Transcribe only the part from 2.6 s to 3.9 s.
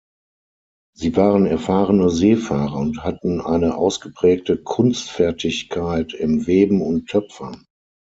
und hatten eine